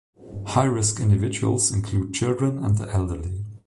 [0.47, 3.45] High-risk individuals include children and the elderly.